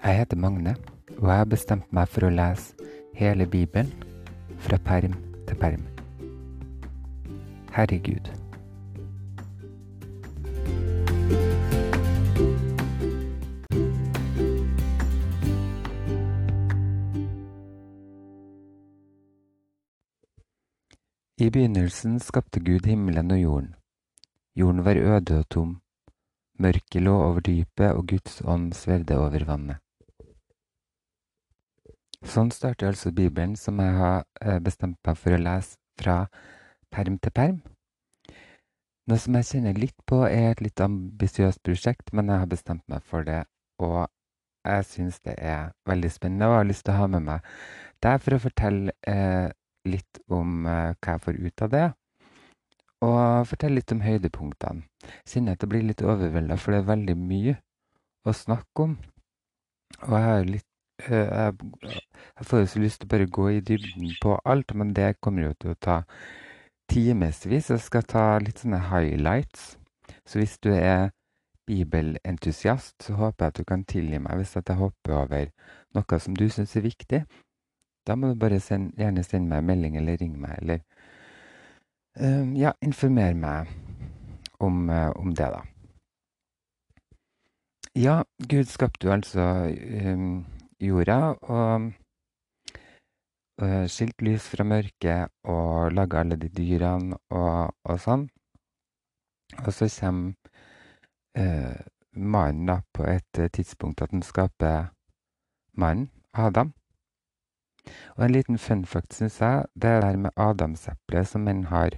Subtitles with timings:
[0.00, 0.72] Jeg heter Magne,
[1.18, 3.90] og jeg har bestemt meg for å lese hele Bibelen
[4.64, 5.12] fra perm
[5.44, 5.82] til perm.
[7.74, 8.30] Herregud.
[21.40, 23.70] I begynnelsen skapte Gud himmelen og jorden.
[24.56, 25.76] Jorden var øde og tom.
[26.58, 29.80] Mørket lå over dypet, og Guds ånd svevde over vannet.
[32.26, 36.16] Sånn starter altså Bibelen, som jeg har eh, bestemt meg for å lese fra
[36.92, 37.60] perm til perm.
[39.08, 42.84] Noe som jeg kjenner litt på, er et litt ambisiøst prosjekt, men jeg har bestemt
[42.92, 43.42] meg for det.
[43.80, 44.04] Og
[44.68, 47.48] jeg syns det er veldig spennende, og jeg har lyst til å ha med meg
[48.04, 49.48] deg for å fortelle eh,
[49.88, 51.86] litt om eh, hva jeg får ut av det.
[53.04, 54.84] Og fortelle litt om høydepunktene.
[55.28, 57.56] Kjenner at jeg blir litt overvelda, for det er veldig mye
[58.28, 58.98] å snakke om.
[60.04, 60.69] Og jeg har litt
[61.08, 61.54] jeg,
[62.38, 65.16] jeg får jo så lyst til å bare gå i dybden på alt, men det
[65.20, 66.02] kommer jo til å ta
[66.90, 67.70] timevis.
[67.70, 69.76] Jeg skal ta litt sånne highlights.
[70.26, 71.10] Så hvis du er
[71.70, 75.50] bibelentusiast, så håper jeg at du kan tilgi meg hvis jeg hopper over
[75.94, 77.22] noe som du syns er viktig.
[78.06, 80.80] Da må du bare send, gjerne sende meg en melding eller ringe meg, eller
[82.18, 83.68] uh, ja, informere meg
[84.58, 85.60] om, uh, om, det, da.
[87.94, 89.46] Ja, Gud skapte jo altså
[90.06, 90.46] um,
[90.80, 91.18] jorda
[91.52, 91.92] og
[93.62, 98.26] uh, skilt lys fra mørket og laga alle de dyrene og, og, sånn.
[99.60, 100.34] Og så kommer
[101.38, 101.80] uh,
[102.16, 104.92] mannen da på et tidspunkt at han skaper
[105.78, 106.72] mannen, Adam.
[108.16, 111.96] Og en liten fun fact, syns jeg, det er det med adamseplet som menn har.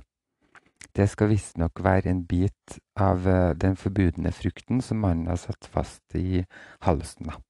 [0.97, 5.69] Det skal visstnok være en bit av uh, den forbudne frukten som mannen har satt
[5.71, 6.45] fast i
[6.85, 7.31] halsen.
[7.31, 7.41] da.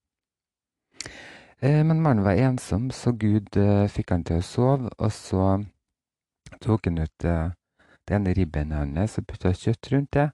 [1.63, 5.45] Eh, men mannen var ensom, så Gud eh, fikk han til å sove, og så
[6.59, 7.53] tok han ut eh,
[8.03, 10.29] det ene ribbenet hans og putta kjøtt rundt det,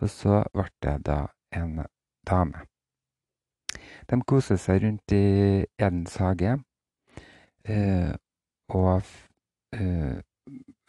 [0.00, 1.18] og så ble det da
[1.52, 1.82] en
[2.24, 2.64] dame.
[4.08, 6.56] De koste seg rundt i Edens hage
[8.72, 9.04] og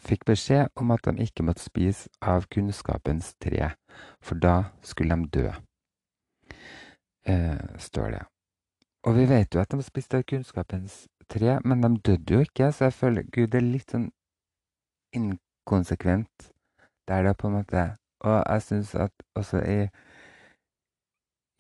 [0.02, 3.74] fikk beskjed om at de ikke måtte spise av kunnskapens tre,
[4.24, 5.47] for da skulle de dø,
[7.91, 8.31] står det.
[9.03, 12.72] Og vi vet jo at de spiste av kunnskapens tre, men de døde jo ikke,
[12.72, 14.12] så jeg føler Gud er litt sånn
[15.17, 16.51] inkonsekvent
[17.09, 17.85] der, da, på en måte.
[18.22, 19.79] Og jeg syns at også i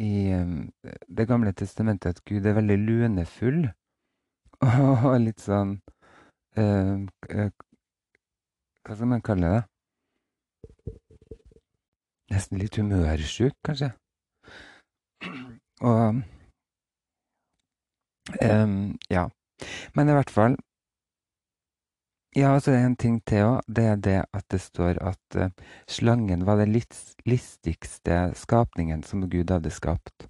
[0.01, 0.71] i um,
[1.17, 3.67] Det gamle testamentet at Gud er veldig lunefull
[5.09, 5.75] og litt sånn
[6.57, 7.05] øh,
[8.81, 9.61] Hva skal man kalle det?
[12.31, 13.91] Nesten litt humørsjuk, kanskje.
[15.89, 16.21] Og
[19.09, 19.29] ja.
[19.95, 20.57] Men i hvert fall
[22.35, 23.57] Ja, altså en ting til òg.
[23.67, 25.49] Det er det at det står at uh,
[25.87, 26.71] slangen var den
[27.27, 30.29] listigste skapningen som Gud hadde skapt.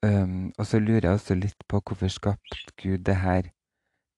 [0.00, 3.50] Um, og så lurer jeg også litt på hvorfor skapte Gud det her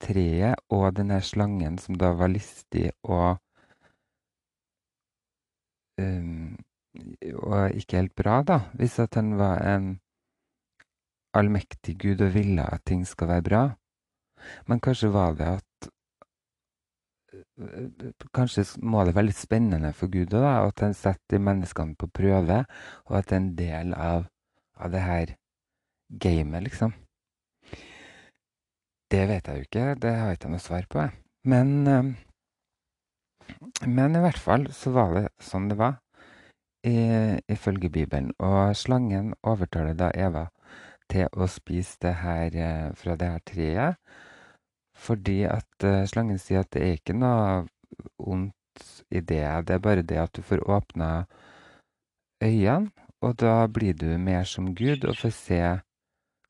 [0.01, 3.41] treet og den her slangen som da var listig og
[5.99, 6.57] um,
[7.35, 10.01] Og ikke helt bra, da, hvis at den var en
[11.37, 13.63] allmektig Gud og ville at ting skal være bra.
[14.67, 15.91] Men kanskje var det at
[18.35, 22.65] Kanskje må det være litt spennende for Gud òg, at han setter menneskene på prøve,
[23.07, 24.25] og at det er en del av,
[24.81, 25.33] av det her
[26.25, 26.95] gamet, liksom.
[29.11, 31.15] Det vet jeg jo ikke, det har jeg ikke noe svar på, jeg.
[31.51, 32.17] Men,
[33.87, 36.01] men i hvert fall så var det sånn det var,
[36.83, 38.33] ifølge Bibelen.
[38.43, 40.49] Og slangen overtaler da Eva
[41.11, 44.17] til å spise det her eh, fra det her treet.
[45.01, 47.65] Fordi at uh, slangen sier at det er ikke noe
[48.21, 49.45] ondt i det.
[49.67, 51.25] Det er bare det at du får åpna
[52.45, 52.91] øynene,
[53.25, 55.61] og da blir du mer som Gud og får se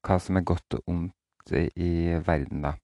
[0.07, 2.75] hva som er godt og ondt i verden, da.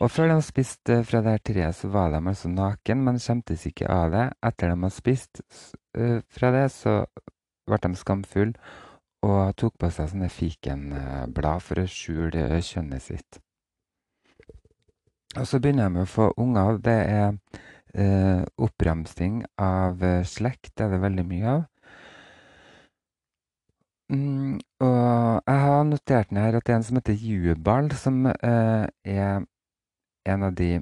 [0.00, 3.66] Og før de spiste fra det her treet, så var de altså naken, men skjemtes
[3.68, 4.24] ikke av det.
[4.46, 5.42] Etter de har spist
[5.98, 7.02] uh, fra det, så
[7.66, 8.78] ble de skamfulle
[9.22, 13.38] og tok på seg sånne fikenblad for å skjule kjønnet sitt.
[15.38, 16.80] Og så begynner med å få unger.
[16.84, 17.28] Det er
[17.94, 21.62] eh, oppramsing av eh, slekt, det er det veldig mye av.
[24.12, 28.26] Mm, og jeg har notert ned her at det er en som heter Jubal, som
[28.28, 29.46] eh, er
[30.28, 30.72] en av de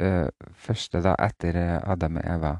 [0.00, 2.54] eh, første da etter Adam og Eva.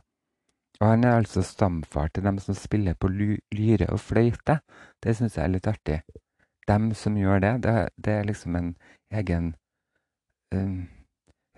[0.81, 4.59] Og han er altså stamfar til dem som spiller på lyre og fløyte.
[5.03, 6.03] Det syns jeg er litt artig.
[6.69, 8.77] dem som gjør det, det, det er liksom en
[9.15, 9.55] egen
[10.55, 10.89] um,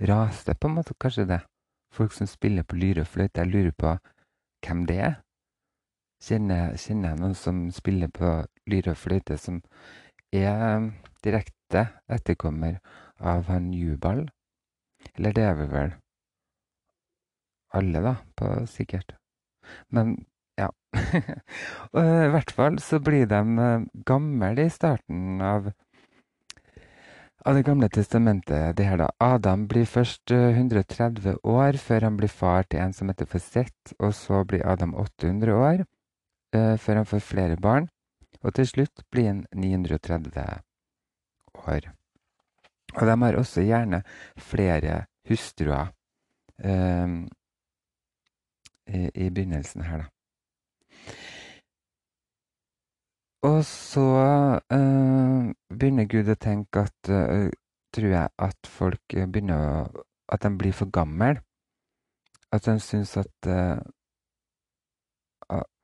[0.01, 1.41] rase, på en måte, kanskje det.
[1.93, 3.41] Folk som spiller på lyre og fløyte.
[3.41, 3.95] Jeg lurer på
[4.67, 5.15] hvem det er.
[6.23, 8.35] Kjenner, kjenner jeg noen som spiller på
[8.69, 9.63] lyre og fløyte, som
[10.33, 10.91] er
[11.25, 12.83] direkte etterkommer
[13.19, 14.27] av han Jubal?
[15.15, 15.97] Eller det er vi vel
[17.75, 19.15] alle, da, på sikkert.
[19.89, 20.17] Men
[20.59, 20.71] ja.
[21.99, 23.69] I hvert fall så blir de
[24.09, 25.73] gamle i starten av
[27.47, 29.07] av Det gamle testamentet, det her da.
[29.25, 33.95] Adam blir først 130 år før han blir far til en som heter for Sett,
[33.99, 35.85] og så blir Adam 800 år
[36.53, 37.89] før han får flere barn,
[38.43, 40.45] og til slutt blir han 930
[41.69, 41.89] år.
[42.97, 44.03] Og de har også gjerne
[44.41, 45.91] flere hustruer
[46.65, 47.09] uh,
[48.89, 50.09] i, i begynnelsen her, da.
[53.43, 54.01] Og så
[54.73, 57.51] øh, begynner Gud å tenke at øh,
[57.95, 61.39] Tror jeg at folk begynner å At de blir for gamle.
[62.53, 63.79] At de syns at øh,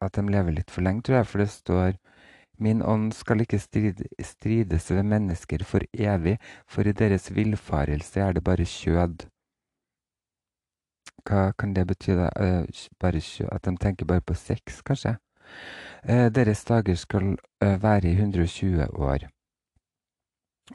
[0.04, 1.26] At de lever litt for lenge, tror jeg.
[1.26, 1.94] For det står
[2.58, 6.36] Min ånd skal ikke stride, strides ved mennesker for evig,
[6.70, 9.24] for i deres villfarelse er det bare kjød.
[11.22, 12.16] Hva kan det bety?
[12.18, 12.28] da?
[13.00, 13.48] kjød?
[13.52, 15.16] At de tenker bare på sex, kanskje?
[16.04, 19.28] Eh, deres dager skal eh, være i 120 år.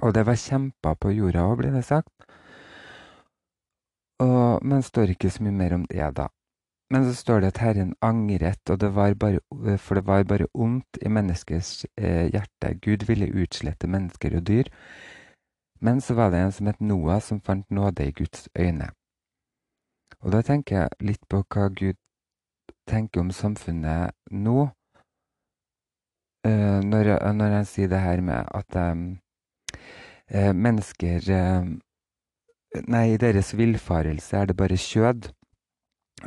[0.01, 2.13] Og det var kjemper på jorda òg, blir det sagt.
[4.19, 6.27] Og, men står ikke så mye mer om det, da.
[6.89, 10.23] Men så står det at Herren angret, og det var bare, eh, for det var
[10.23, 12.73] bare ondt i menneskers eh, hjerte.
[12.81, 14.71] Gud ville utslette mennesker og dyr.
[15.81, 18.89] Men så var det en som het Noah, som fant nåde i Guds øyne.
[20.19, 21.97] Og da tenker jeg litt på hva Gud
[22.89, 24.69] tenker om samfunnet nå.
[26.47, 27.05] Uh, når,
[27.35, 29.19] når jeg sier det her med at um,
[30.31, 31.65] uh, mennesker uh,
[32.85, 35.33] Nei, i deres villfarelse er det bare kjød.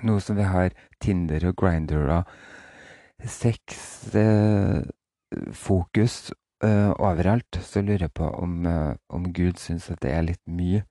[0.02, 2.22] Nå som vi har Tinder og Grinder og
[3.22, 4.24] sexfokus
[6.98, 8.66] overalt, så lurer jeg på om,
[9.06, 10.82] om Gud syns at det er litt mye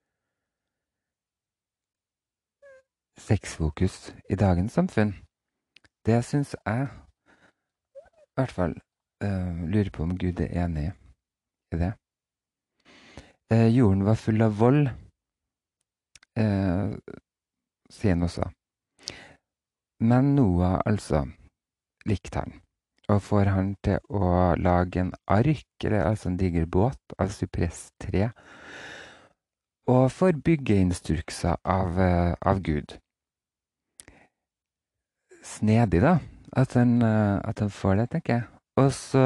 [3.27, 5.13] sexfokus i dagens samfunn.
[6.05, 6.87] Det syns jeg
[8.31, 8.73] i hvert fall
[9.23, 10.87] uh, lurer på om Gud er enig
[11.71, 11.91] i det.
[13.53, 14.87] Uh, jorden var full av vold,
[16.39, 16.95] uh,
[17.91, 18.47] sier han også.
[20.01, 21.27] Men Noah, altså,
[22.09, 22.55] likte han,
[23.11, 28.31] og får han til å lage en ark, eller altså en diger båt, av sypresstre,
[29.91, 31.99] og får byggeinstrukser av,
[32.41, 32.97] av Gud.
[35.41, 36.19] Snedig, da,
[36.53, 38.43] at han, at han får det, tenker jeg.
[38.77, 39.23] Og så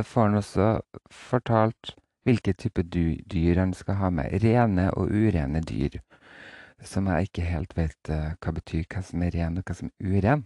[0.00, 0.68] får han også
[1.12, 1.92] fortalt
[2.26, 4.42] hvilke typer dyr han skal ha med.
[4.44, 5.98] Rene og urene dyr.
[6.82, 9.90] Som jeg ikke helt vet uh, hva betyr, hva som er ren og hva som
[9.90, 10.44] er uren.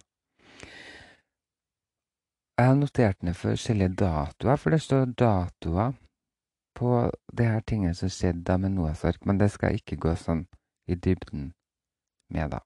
[2.57, 5.97] Jeg har notert ned forskjellige datoer, for det står datoer
[6.77, 6.93] på
[7.37, 10.47] det her tingene som skjedde med Noahs ark, men det skal ikke gå sånn
[10.89, 11.51] i dybden
[12.33, 12.63] med, da.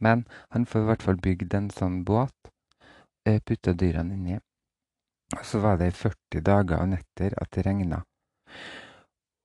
[0.00, 0.24] Men
[0.54, 2.52] han får i hvert fall bygd en sånn båt,
[3.26, 4.38] eh, putta dyrene inni,
[5.36, 8.02] og så var det i 40 dager og netter at det regna.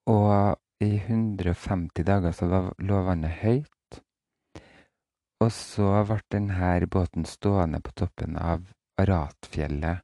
[0.08, 4.00] Og i 150 dager så lå vannet høyt.
[5.44, 8.64] Og så ble denne båten stående på toppen av
[9.02, 10.04] Aratfjellet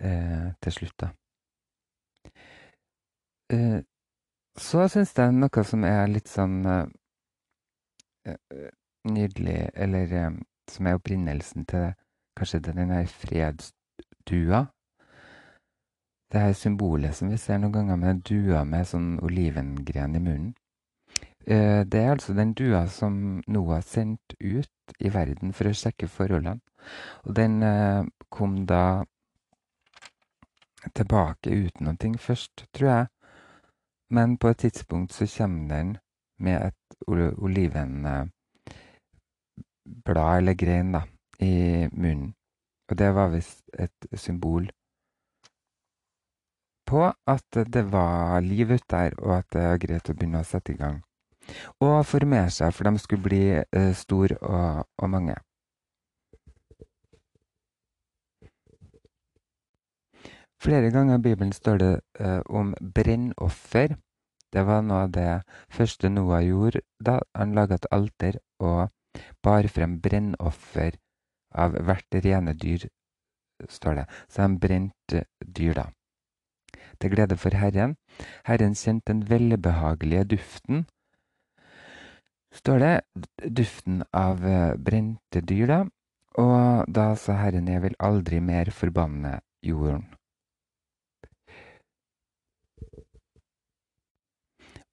[0.00, 1.10] eh, til slutt, da.
[3.52, 3.80] Eh,
[4.56, 6.86] så syns jeg noe som er litt sånn eh,
[8.30, 8.70] eh
[9.04, 10.30] nydelig, eller eh,
[10.70, 11.92] som er opprinnelsen til
[12.36, 14.64] kanskje denne fredsdua
[16.34, 20.52] det her symbolet som vi ser noen ganger med dua med sånn olivengren i munnen.
[21.46, 26.08] Eh, det er altså den dua som Noah sendte ut i verden for å sjekke
[26.10, 26.58] forholdene.
[27.28, 28.02] Og den eh,
[28.34, 29.04] kom da
[30.98, 33.10] tilbake uten noe først, tror jeg.
[34.10, 35.98] Men på et tidspunkt så kommer den
[36.38, 36.98] med et
[39.84, 41.02] olivenblad eller grein da,
[41.40, 42.34] i munnen.
[42.90, 44.70] Og det var visst et symbol
[46.86, 50.44] på at det var liv ute der, og at det var greit å begynne å
[50.44, 51.02] sette i gang.
[51.80, 55.34] Og formere seg, for de skulle bli uh, store og, og, mange.
[60.60, 63.96] Flere ganger i Bibelen står det uh, om brennoffer.
[64.52, 68.88] Det var noe av det første Noah gjorde da han laga et alter og
[69.42, 70.98] bar frem brennoffer
[71.54, 72.88] av hvert rene dyr,
[73.68, 74.06] står det.
[74.28, 75.86] Så han brente dyr, da.
[77.00, 77.96] til glede for Herren.
[78.46, 80.84] Herren kjente den velbehagelige duften,
[82.54, 82.94] står det,
[83.50, 85.80] duften av eh, brente dyr, da.
[86.38, 90.06] Og da sa Herren, jeg vil aldri mer forbanne jorden.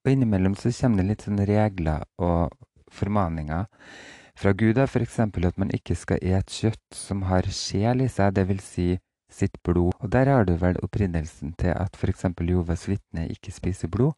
[0.02, 2.54] Og innimellom så kommer det litt sånne regler og
[2.92, 3.66] formaninger
[4.36, 5.20] fra Gud, er F.eks.
[5.20, 8.68] at man ikke skal ete kjøtt som har sjel i seg, dvs.
[8.68, 8.88] Si
[9.32, 9.94] sitt blod.
[10.00, 12.26] Og der har du vel opprinnelsen til at f.eks.
[12.50, 14.14] Jovas vitne ikke spiser blod,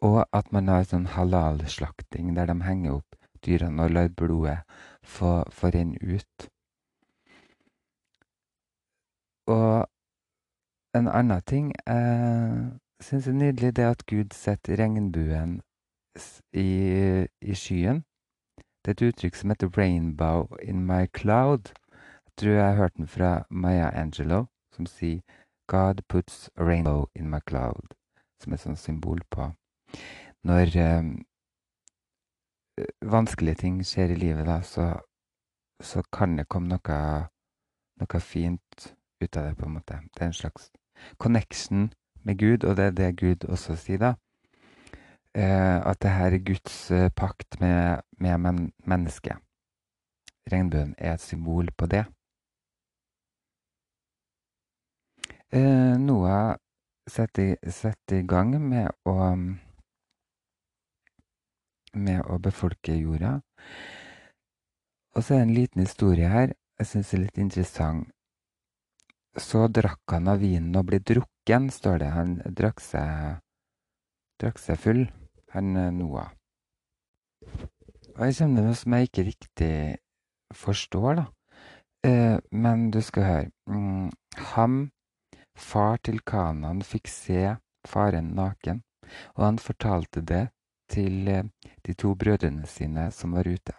[0.00, 4.58] og at man har sånn halal-slakting der de henger opp dyrene og lar blodet
[5.02, 6.48] få, få renne ut.
[9.50, 9.86] Og
[10.96, 15.60] en annen ting jeg syns er nydelig, det at Gud setter regnbuen
[16.52, 16.70] i,
[17.40, 18.02] i skyen.
[18.84, 21.72] Det er et uttrykk som heter 'rainbow in my cloud'.
[22.26, 25.20] Jeg tror jeg har hørt den fra Maya Angelo, som sier
[25.66, 27.94] 'God puts a rainbow in my cloud',
[28.40, 29.52] som et sånt symbol på
[30.44, 31.04] når eh,
[33.02, 34.92] vanskelige ting skjer i livet, da, så,
[35.80, 37.00] så kan det komme noe,
[38.00, 40.00] noe fint ut av det, på en måte.
[40.14, 40.70] Det er en slags
[41.18, 41.90] connection
[42.24, 44.14] med Gud, og det er det Gud også sier, da.
[45.34, 49.36] Eh, at det her er Guds eh, pakt med, med men mennesket.
[50.52, 52.04] Regnbuen er et symbol på det.
[55.52, 56.56] Eh, Noah
[57.08, 59.14] setter, setter i gang med å
[61.94, 63.40] med å befolke jorda.
[65.14, 68.10] Og så er det en liten historie her jeg syns er litt interessant.
[69.36, 72.10] Så drakk han av vinen og ble drukken, står det.
[72.14, 73.42] Han drakk seg,
[74.42, 75.02] drakk seg full,
[75.54, 76.30] han Noah.
[78.16, 79.74] Og jeg kommer til noe som jeg ikke riktig
[80.54, 81.24] forstår, da.
[82.04, 83.50] Eh, men du skal høre.
[83.68, 84.10] Mm,
[84.54, 84.90] ham,
[85.56, 88.82] far til Kanan, fikk se faren naken,
[89.36, 90.48] og han fortalte det
[90.90, 91.44] til eh,
[91.86, 93.76] de to brødrene sine som var ute.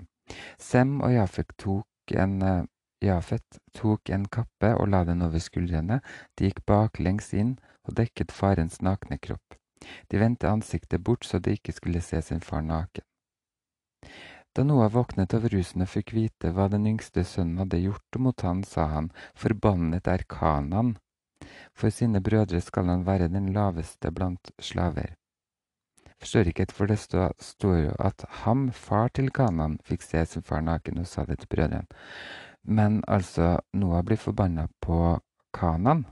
[0.59, 3.39] Sem og Jafet tok en, eh,
[3.73, 6.01] tok en kappe og la den over skuldrene.
[6.37, 9.60] De gikk baklengs inn og dekket farens nakne kropp.
[10.07, 13.05] De vendte ansiktet bort så de ikke skulle se sin far naken.
[14.55, 18.43] Da Noah våknet av rusen og fikk vite hva den yngste sønnen hadde gjort mot
[18.43, 20.97] han, sa han, forbannet er Kanan.
[21.71, 25.15] For sine brødre skal han være den laveste blant slaver.
[26.21, 30.61] Forstår ikke for det står jo at ham, far til Kanan, fikk se sin far
[30.61, 31.87] naken og sa det til brødrene.
[32.63, 35.17] Men altså, Noah blir forbanna på
[35.53, 36.05] Kanan.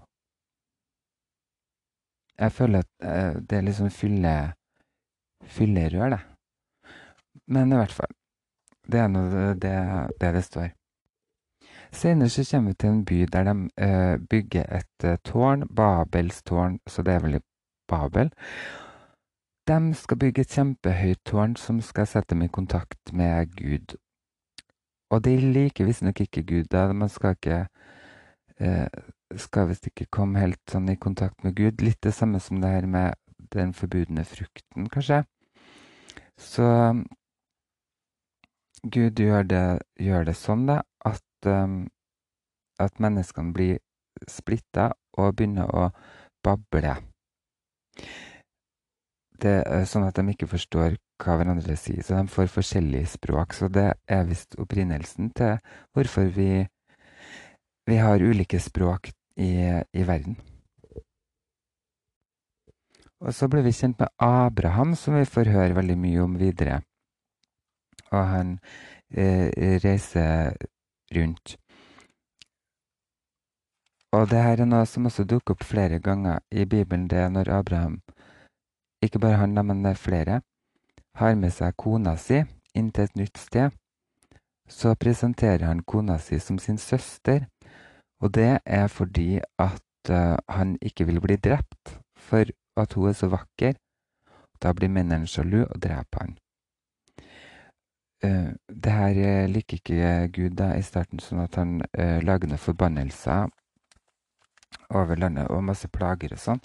[2.39, 4.53] Jeg føler at eh, det liksom fylle,
[5.43, 6.19] fyllerør, det.
[7.47, 8.13] Men i hvert fall.
[8.91, 9.61] Det er nå det,
[10.21, 10.69] det, det står.
[11.91, 16.43] Senere så kommer vi til en by der de eh, bygger et eh, tårn, Babels
[16.43, 17.45] tårn, så det er vel i
[17.87, 18.31] Babel.
[19.67, 23.97] De skal bygge et kjempehøyt tårn som skal sette dem i kontakt med Gud.
[25.09, 26.63] Og de liker visstnok ikke Gud.
[26.71, 27.67] da, Man skal ikke
[28.59, 28.87] eh,
[29.37, 31.83] Skal visst ikke komme helt sånn i kontakt med Gud.
[31.85, 33.17] Litt det samme som det her med
[33.53, 35.23] den forbudne frukten, kanskje.
[36.39, 36.65] Så
[38.83, 39.65] Gud gjør det,
[39.99, 41.83] gjør det sånn, da, at, um,
[42.79, 43.79] at menneskene blir
[44.29, 45.89] splitta og begynner å
[46.45, 46.95] bable
[49.43, 53.55] det er sånn at de ikke forstår hva hverandre sier, så de får forskjellig språk.
[53.55, 55.57] Så det er visst opprinnelsen til
[55.95, 56.65] hvorfor vi,
[57.89, 59.51] vi har ulike språk i,
[59.93, 60.35] i, verden.
[63.19, 66.81] Og så ble vi kjent med Abraham, som vi får høre veldig mye om videre.
[68.11, 68.53] Og han
[69.11, 69.49] eh,
[69.83, 70.55] reiser
[71.15, 71.57] rundt.
[74.11, 77.29] Og det her er noe som også dukker opp flere ganger i Bibelen, det er
[77.29, 77.99] når Abraham
[79.05, 80.41] ikke bare han, men det er flere,
[81.15, 82.41] har med seg kona si
[82.75, 83.71] inn til et nytt sted,
[84.69, 87.45] så presenterer han kona si som sin søster,
[88.19, 92.45] og det er fordi at uh, han ikke vil bli drept, for
[92.77, 93.73] at hun er så vakker.
[94.61, 96.37] Da blir mennene sjalu og dreper han.
[98.23, 102.59] Uh, det her uh, liker ikke Gud da i starten, sånn at han lager noen
[102.59, 103.47] forbannelser
[104.89, 106.61] over landet og masse plager og sånn.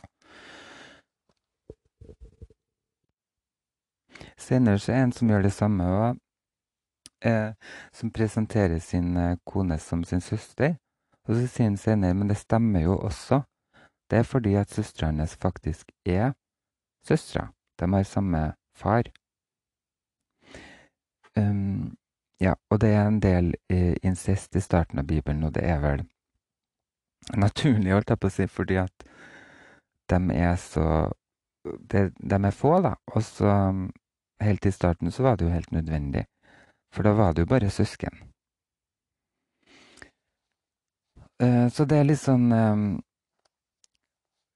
[4.39, 6.17] Senere så er en som gjør det samme, og
[7.27, 7.53] uh,
[7.93, 10.77] som presenterer sin eh, kone som sin søster.
[11.29, 13.43] Og så sier han senere men det stemmer jo også.
[14.11, 16.35] Det er fordi at søstrene hennes faktisk er
[17.07, 17.49] søstre.
[17.81, 19.09] De har samme far.
[21.37, 21.97] Um,
[22.41, 25.81] ja, og det er en del eh, incest i starten av Bibelen, og det er
[25.83, 26.05] vel
[27.37, 29.07] naturlig, holdt jeg på å si, fordi at
[30.13, 30.87] de er så
[31.65, 32.95] de, De er få, da.
[33.17, 33.51] Og så
[34.45, 36.27] helt i starten så var det jo helt nødvendig.
[36.93, 38.21] For da var det jo bare søsken.
[41.17, 42.85] Uh, så det er litt sånn um,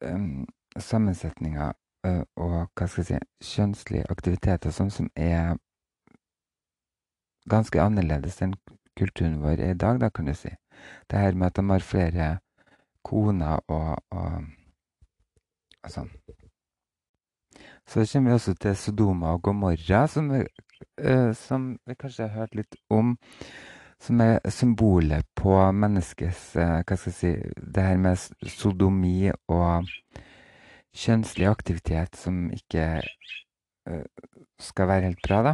[0.05, 0.47] um,
[0.79, 1.73] sammensetninger
[2.07, 3.09] uh, og hva skal jeg
[3.43, 5.57] si kjønnslige aktiviteter sånn som er
[7.49, 8.55] ganske annerledes enn
[8.99, 10.51] kulturen vår er i dag, da kan du si.
[11.11, 12.29] Det her med at de har flere
[13.07, 14.49] koner og, og,
[15.83, 16.11] og sånn.
[17.89, 22.55] Så kommer vi også til Sodoma og Gomorra, som uh, som vi kanskje har hørt
[22.59, 23.17] litt om
[24.03, 29.89] som er symbolet på menneskets eh, Hva skal jeg si Det her med sodomi og
[30.99, 32.85] kjønnslig aktivitet som ikke
[33.91, 34.07] uh,
[34.59, 35.53] skal være helt bra, da.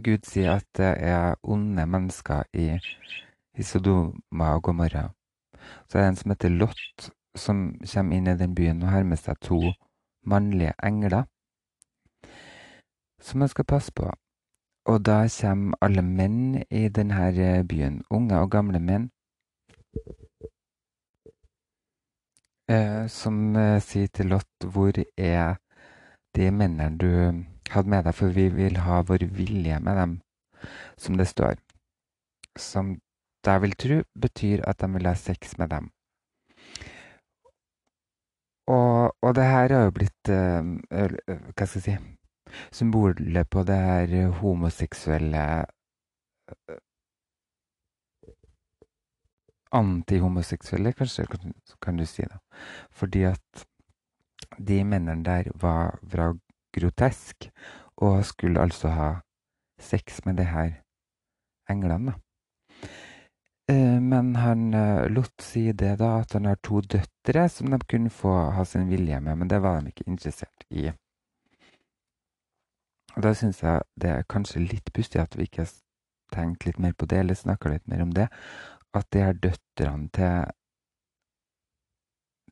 [0.00, 2.78] Gud sier at det er onde mennesker i,
[3.58, 5.10] i Sodoma og Gomorra.
[5.90, 9.04] Så er det en som heter Lot, som kommer inn i den byen og har
[9.04, 9.60] med seg to
[10.24, 11.26] mannlige engler
[13.20, 14.10] som man skal passe på.
[14.86, 19.08] Og da kommer alle menn i denne eh, byen, unge og gamle menn,
[22.70, 25.58] eh, som eh, sier til Lot hvor er
[26.38, 27.10] de mennene du
[27.72, 30.14] hadde med deg, for vi vil ha vår vilje med dem,
[30.96, 31.58] som det står.
[32.54, 33.00] Som
[33.46, 35.90] jeg vil tro betyr at de vil ha sex med dem.
[38.70, 42.15] Og, og det her har jo blitt Hva skal jeg si
[42.72, 45.46] symbolet på det her homoseksuelle
[49.76, 51.26] Antihomoseksuelle, kanskje,
[51.82, 52.22] kan, du si.
[52.22, 52.38] da.
[52.90, 53.66] Fordi at
[54.58, 56.36] de mennene der var, var
[56.72, 57.50] groteske
[57.96, 59.08] og skulle altså ha
[59.80, 60.70] sex med de her
[61.70, 62.14] englene.
[63.68, 67.80] Eh, men han eh, lot si det, da, at han har to døtre som de
[67.90, 70.92] kunne få ha sin vilje med, men det var de ikke interessert i.
[73.16, 75.72] Og da syns jeg det er kanskje litt pussig at vi ikke har
[76.34, 78.28] tenkt litt mer på det, eller snakka litt mer om det.
[78.96, 80.50] At det er døtrene til,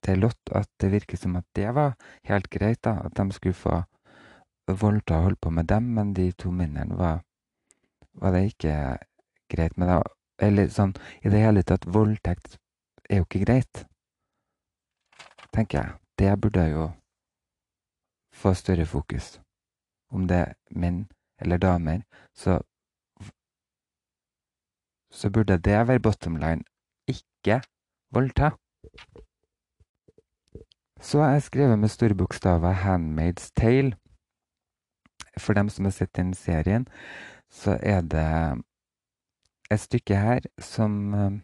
[0.05, 1.95] til Lott, at det virker som at det var
[2.31, 2.97] helt greit, da.
[3.05, 3.83] At de skulle få
[4.69, 7.23] voldta og holde på med dem, men de to mindre var,
[8.15, 8.99] var det ikke
[9.53, 9.89] greit med.
[9.89, 10.03] det.
[10.43, 12.57] Eller sånn i det hele tatt, voldtekt
[13.11, 13.85] er jo ikke greit,
[15.53, 15.97] tenker jeg.
[16.19, 16.91] Det burde jo
[18.35, 19.44] få større fokus
[20.15, 21.05] om det er menn
[21.43, 22.61] eller damer, så
[25.15, 26.65] så burde det være bottom line.
[27.07, 27.61] Ikke
[28.11, 28.51] voldta.
[31.01, 33.95] Så har jeg skrevet med store bokstaver 'Handmaid's Tale'.
[35.39, 36.89] For dem som har sett den serien,
[37.51, 38.65] så er det
[39.71, 41.43] et stykke her som,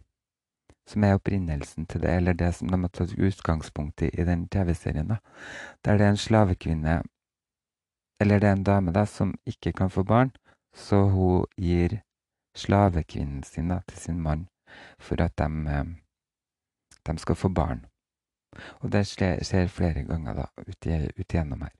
[0.86, 4.48] som er opprinnelsen til det, eller det som de har tatt utgangspunkt i i den
[4.48, 5.08] TV-serien.
[5.84, 7.02] Der det er en slavekvinne
[8.20, 10.30] eller det er en dame da, som ikke kan få barn,
[10.74, 12.00] så hun gir
[12.56, 14.46] slavekvinnen sin da, til sin mann
[14.98, 15.84] for at de, eh,
[17.06, 17.86] de skal få barn.
[18.80, 21.74] Og det skjer flere ganger da, ut, ut igjennom her.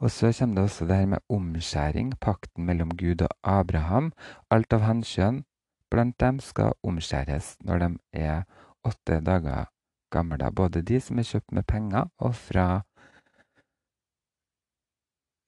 [0.00, 4.12] Og så kommer det også det her med omskjæring, pakten mellom Gud og Abraham.
[4.50, 5.44] Alt av hannkjønn
[5.90, 8.42] blant dem skal omskjæres når de er
[8.84, 9.68] åtte dager
[10.10, 10.52] gamle.
[10.52, 12.82] Både de som er kjøpt med penger, og fra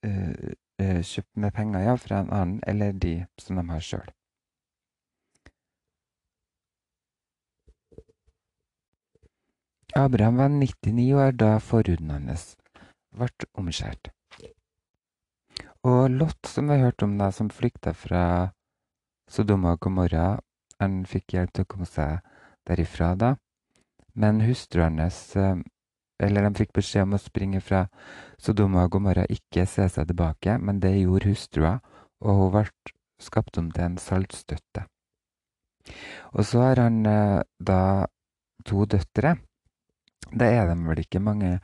[0.02, 4.10] kjøpt med penger ja, fra en annen, eller de som de har sjøl.
[9.94, 12.54] Abraham var 99 år da forhuden hans
[13.12, 13.28] ble
[13.60, 14.08] omskjært.
[15.84, 18.24] Og Lot, som vi har hørt om, da, som flykta fra
[19.28, 20.38] Sodoma og Gomorra,
[20.80, 22.22] han fikk hjelp til å komme seg
[22.68, 23.34] derifra da.
[24.14, 25.60] Men hustruen hans eh,
[26.26, 27.84] eller de fikk beskjed om å springe fra
[28.40, 31.76] Sodoma og Gomorra, ikke se seg tilbake, men det gjorde hustrua,
[32.22, 32.64] og hun ble
[33.22, 34.86] skapt om til en saltstøtte.
[36.32, 38.06] Og så har han eh, da
[38.66, 39.36] to døtre.
[40.30, 41.56] Da er de vel ikke mange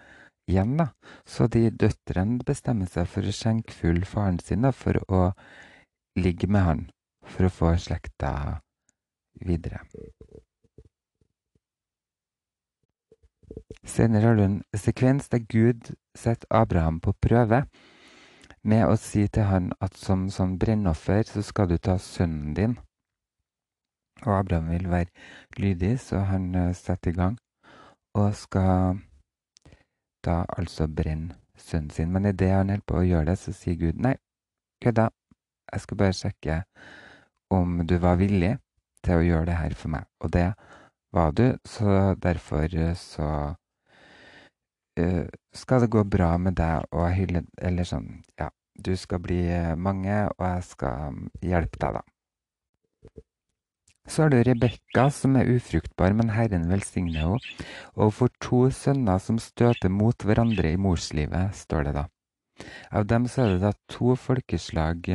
[0.49, 0.91] igjen, da.
[1.29, 5.29] Så de døtrene bestemmer seg for å skjenke full faren sin da, for å
[6.19, 6.85] ligge med han,
[7.25, 8.33] for å få slekta
[9.45, 9.85] videre.
[13.85, 17.65] Senere har du en sekvens der Gud setter Abraham på prøve
[18.63, 22.79] med å si til han at som som brennoffer så skal du ta sønnen din.
[24.27, 25.13] Og Abraham vil være
[25.57, 27.39] lydig, så han eh, setter i gang
[28.19, 28.99] og skal
[30.27, 32.13] da altså brenne sønnen sin.
[32.13, 34.17] Men idet han holder på å gjøre det, så sier Gud nei,
[34.83, 35.09] kødda,
[35.73, 36.63] jeg skal bare sjekke
[37.55, 38.57] om du var villig
[39.05, 40.09] til å gjøre det her for meg.
[40.21, 40.49] Og det
[41.15, 43.29] var du, så derfor eh, så
[45.01, 49.41] uh, skal det gå bra med deg og hylle Eller sånn, ja, du skal bli
[49.77, 52.05] mange, og jeg skal hjelpe deg, da.
[54.09, 57.65] Så har du Rebekka, som er ufruktbar, men Herren velsigner henne.
[58.01, 62.07] Og for to sønner som støter mot hverandre i morslivet, står det da.
[62.91, 65.11] Av dem så er det da to folkeslag,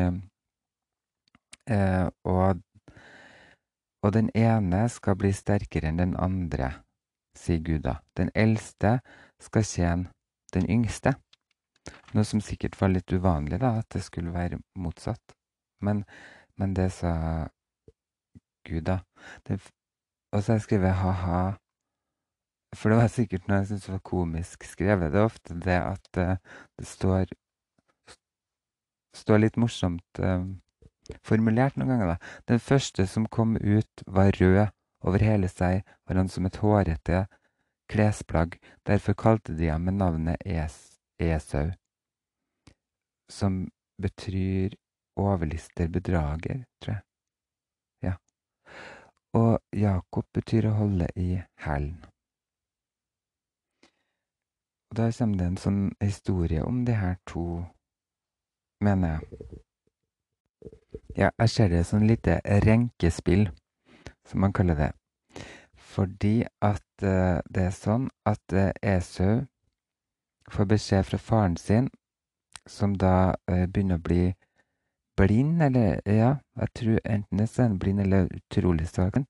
[1.66, 2.62] eh, og,
[4.04, 6.70] og den ene skal bli sterkere enn den andre,
[7.38, 7.98] sier Gud da.
[8.20, 8.98] Den eldste
[9.42, 10.12] skal tjene
[10.54, 11.16] den yngste.
[12.14, 15.36] Noe som sikkert var litt uvanlig, da, at det skulle være motsatt.
[15.84, 16.04] Men,
[16.60, 17.14] men det sa
[18.68, 19.00] Gud, da.
[19.48, 19.60] Det,
[20.32, 21.42] og så har jeg skrevet ha-ha.
[22.74, 25.12] For det var sikkert noe jeg syntes var komisk skrevet.
[25.14, 27.34] Det er ofte det at uh, det står,
[29.16, 30.48] står litt morsomt uh,
[31.24, 32.08] formulert noen ganger.
[32.14, 32.18] da.
[32.48, 34.68] Den første som kom ut, var rød
[35.04, 37.26] over hele seg, var han som et hårete
[37.92, 38.60] klesplagg.
[38.88, 41.72] Derfor kalte de ham med navnet es Esau,
[43.30, 43.70] som
[44.02, 44.76] betyr
[45.16, 47.04] overlister bedrager, tror jeg.
[48.02, 48.16] Ja.
[49.34, 52.02] Og Jakob betyr å holde i hælen.
[54.90, 57.64] Og da kommer det en sånn historie om de her to,
[58.86, 59.63] mener jeg.
[61.18, 63.50] Ja, jeg ser det som et lite renkespill,
[64.26, 64.92] som man kaller det.
[65.78, 69.44] Fordi at uh, det er sånn at uh, Esau
[70.50, 71.92] får beskjed fra faren sin,
[72.66, 74.24] som da uh, begynner å bli
[75.18, 79.30] blind, eller ja, jeg tror enten det er blind eller utrolig svakent.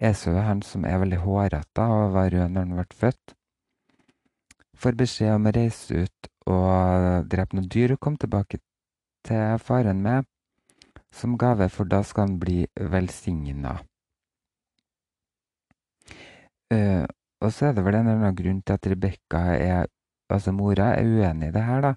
[0.00, 3.36] Esau er han som er veldig hårete og var rød når han ble født.
[4.78, 8.62] Får beskjed om å reise ut og drepe noen dyr og komme tilbake
[9.28, 10.24] til faren med
[11.14, 13.78] som gave, for da skal han bli velsigna.
[16.68, 17.04] Uh,
[17.40, 19.86] og så er det vel en eller annen grunn til at Rebekka er,
[20.28, 21.94] altså mora, er uenig i det her, da.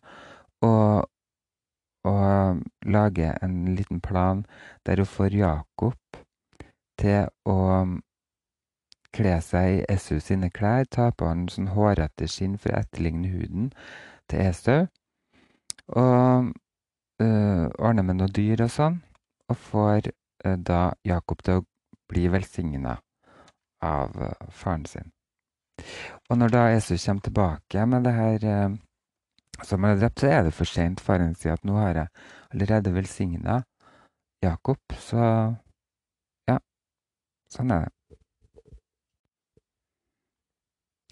[0.68, 1.10] Og
[2.04, 4.46] og lager en liten plan
[4.86, 6.18] der hun får Jakob
[6.98, 7.58] til å
[9.14, 13.30] kle seg i Esau sine klær, ta på han sånn hårete skinn for å etterligne
[13.34, 13.70] huden
[14.32, 14.88] til Esau,
[15.92, 16.54] og
[17.24, 19.00] ordner med noe dyr og sånn,
[19.50, 21.66] og får øh, da Jakob til å
[22.12, 22.98] bli velsigna
[23.86, 25.12] av øh, faren sin.
[26.30, 28.44] Og når da Esau kommer tilbake med det her
[29.66, 31.02] som han har drept, så er det for seint.
[31.02, 32.08] Faren sier at nå har jeg
[32.54, 33.62] allerede velsigna
[34.42, 35.24] Jakob, så
[36.50, 36.60] ja,
[37.50, 38.01] sånn er det.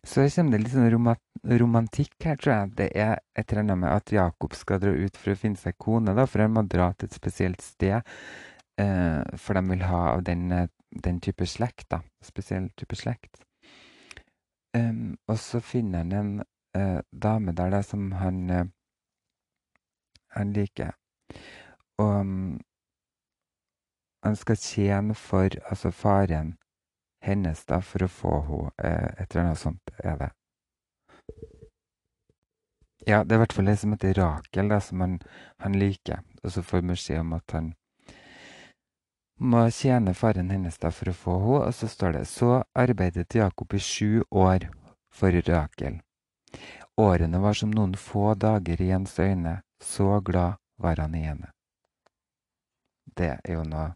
[0.04, 2.72] Så kommer det litt sånn romantikk her, tror jeg.
[2.78, 5.78] Det er et eller annet med at Jakob skal dra ut for å finne seg
[5.82, 8.08] kone, da, for han må dra til et spesielt sted.
[8.80, 10.48] Eh, for de vil ha av den,
[10.90, 12.02] den, type slekt, da.
[12.24, 13.44] Spesiell type slekt.
[14.78, 16.32] Um, og så finner han en
[16.78, 18.68] eh, dame der da, som han, eh,
[20.38, 20.94] han liker.
[22.00, 22.60] Og um,
[24.24, 26.58] han skal tjene for altså faren
[27.20, 28.72] hennes da, for å få henne.
[28.78, 30.30] Eh, et eller annet sånt er det.
[33.08, 35.20] Ja, det er i hvert fall ei som heter Rakel, da, som han,
[35.64, 36.24] han liker.
[36.44, 37.72] Og så får beskjed om at han
[39.40, 41.62] må tjene faren hennes da for å få henne.
[41.70, 44.70] Og så står det så arbeidet Jakob i sju år
[45.16, 46.02] for Rakel.
[47.00, 51.54] Årene var som noen få dager i ens øyne, så glad var han i henne.
[53.16, 53.94] Det er jo noe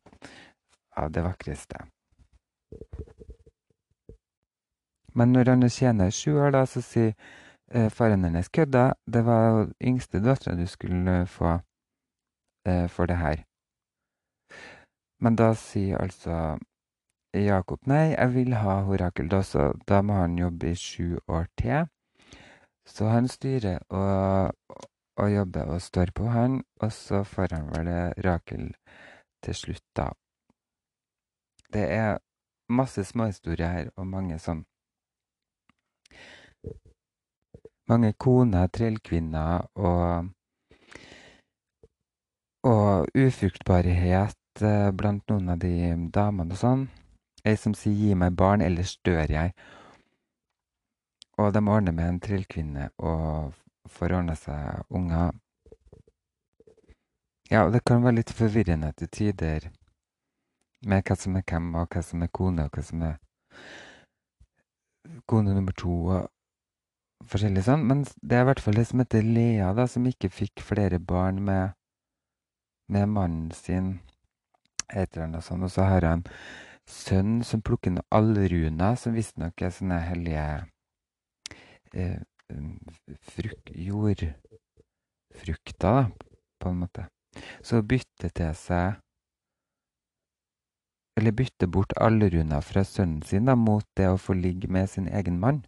[0.95, 1.83] av det vakreste.
[5.15, 7.13] Men når han tjener sju år, da, så sier
[7.71, 11.59] eh, faren hennes kødda, det var yngste dattera du skulle eh, få
[12.67, 13.43] eh, for det her.
[15.21, 16.57] Men da sier altså
[17.33, 21.47] Jakob nei, jeg vil ha Horakel, da, så da må han jobbe i sju år
[21.57, 21.87] til.
[22.85, 24.53] Så han styrer og,
[25.17, 27.89] og jobber og står på, han, og så får han vel
[28.25, 28.73] Rakel
[29.43, 30.11] til slutt, da.
[31.73, 32.19] Det er
[32.69, 34.65] masse småhistorier her, og mange sånn
[37.89, 40.29] Mange koner, trellkvinner og
[42.63, 45.71] Og ufruktbarhet eh, blant noen av de
[46.15, 46.85] damene og sånn.
[47.43, 49.51] Ei som sier 'gi meg barn, ellers dør jeg'.
[51.43, 53.53] Og de ordner med en trillkvinne og
[53.89, 55.33] får ordna seg unger.
[57.51, 59.67] Ja, og det kan være litt forvirrende til tider
[60.87, 63.19] med hva som er hvem, og hva som er kone, og hva som er
[65.27, 66.29] kone nummer to, og
[67.29, 67.85] forskjellig sånn.
[67.89, 70.99] Men det er i hvert fall det som heter Lea, da, som ikke fikk flere
[70.99, 71.75] barn med,
[72.91, 73.99] med mannen sin.
[74.89, 75.63] Et eller annet sånt.
[75.65, 76.23] Og så har han
[76.89, 80.47] sønn som plukker inn allruner, som visstnok er sånne hellige
[81.95, 82.19] eh,
[83.33, 84.35] frukt, jordfrukter,
[85.79, 86.09] da,
[86.59, 87.03] på en måte.
[87.65, 88.99] Så bytte til seg
[91.17, 95.05] Eller bytte bort allruna fra sønnen sin da, mot det å få ligge med sin
[95.05, 95.61] egen mann.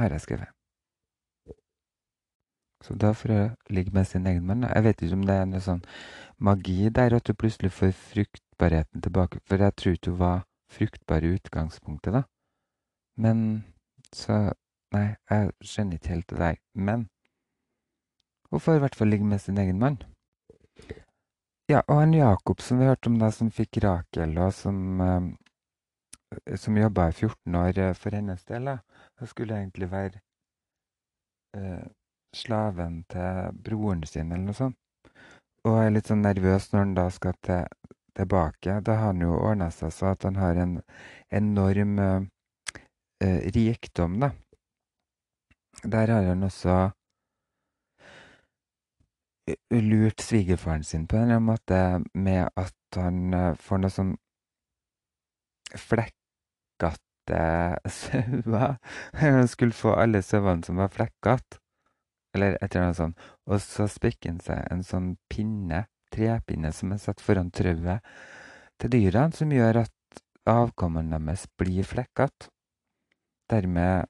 [0.00, 0.48] Har jeg skrevet.
[2.80, 4.64] Så da får jeg ligge med sin egen mann.
[4.64, 5.82] Jeg vet ikke om det er noe sånn
[6.40, 9.42] magi der, at du plutselig får fruktbarheten tilbake.
[9.44, 10.38] For jeg tror ikke hun var
[10.72, 12.22] fruktbar i utgangspunktet, da.
[13.20, 13.44] Men
[14.16, 14.54] så
[14.90, 16.56] Nei, jeg skjønner ikke helt det der.
[16.74, 17.04] Men
[18.50, 20.00] hun får i hvert fall ligge med sin egen mann.
[21.70, 25.28] Ja, og han Jakob som vi hørte om, da, som fikk Rakel, og som, uh,
[26.56, 28.78] som jobba i 14 år uh, for hennes del, da.
[29.20, 30.20] Hun skulle egentlig være
[31.56, 31.88] eh,
[32.36, 34.78] slaven til broren sin, eller noe sånt.
[35.68, 37.66] Og er litt sånn nervøs når han da skal til,
[38.16, 38.78] tilbake.
[38.86, 40.78] Da har han jo ordna seg så at han har en
[41.28, 42.00] enorm
[43.20, 44.30] rikdom, da.
[45.84, 46.78] Der har han også
[49.84, 51.82] lurt svigerfaren sin på en eller annen måte
[52.14, 54.16] med at han får noe sånn
[56.80, 58.76] flekkete sauer.
[59.12, 61.58] Han skulle få alle sauene som var flekkete,
[62.34, 63.18] eller et eller annet sånt.
[63.46, 68.00] Og så spikker han seg en sånn pinne, trepinne, som er satt foran trauet
[68.80, 72.48] til dyrene, som gjør at avkommene deres blir flekkete.
[73.50, 74.06] Dermed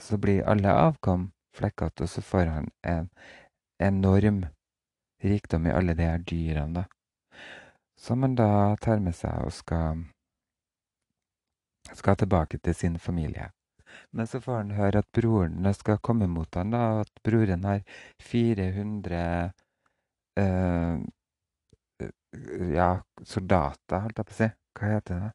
[0.00, 3.10] så blir alle avkom flekkete, og så får han en
[3.80, 4.46] enorm
[5.22, 6.86] rikdom i alle de her dyrene, da.
[8.00, 10.06] Som han da tar med seg og skal,
[11.96, 13.50] skal tilbake til sin familie.
[14.12, 17.82] Men så får han høre at broren skal komme mot han da, at broren har
[18.22, 19.50] 400
[20.38, 21.00] øh,
[22.74, 22.90] ja,
[23.26, 24.50] soldater, holdt jeg på å si.
[24.78, 25.32] Hva heter det?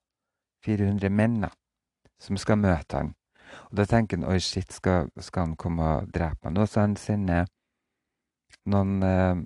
[0.65, 1.51] 400 menn da,
[2.21, 3.11] som skal møte han.
[3.69, 6.65] Og da tenker han oi, shit, skal, skal han komme og drepe meg nå?
[6.69, 7.45] Så han sender
[8.71, 9.43] noen øh,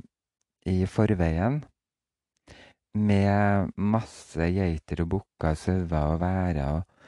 [0.69, 1.59] i forveien
[2.99, 6.98] med masse geiter og bukker, sauer og værer og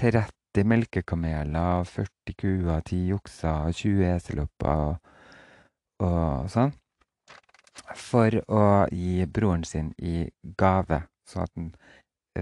[0.00, 5.12] 30 melkekameler, 40 kuer, 10 okser, 20 eselopper og,
[6.04, 6.74] og sånn.
[7.98, 10.24] For å gi broren sin i
[10.58, 11.72] gave, så at han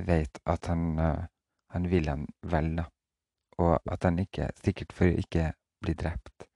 [0.07, 0.99] vet at han,
[1.73, 2.87] han vil han vel, da.
[3.61, 5.53] Og at han ikke Sikkert for ikke
[5.85, 6.47] bli drept.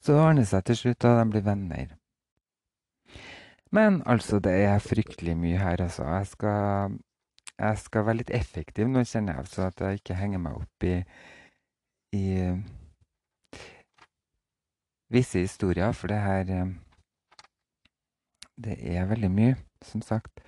[0.00, 1.94] Så det ordner seg til slutt, og de blir venner.
[3.74, 6.04] Men altså, det er fryktelig mye her, altså.
[6.04, 6.98] Jeg skal,
[7.58, 10.86] jeg skal være litt effektiv nå, kjenner jeg, så at jeg ikke henger meg opp
[10.88, 10.94] i,
[12.16, 12.24] i
[15.14, 16.74] visse historier, for det her
[18.54, 20.40] Det er veldig mye, som sagt.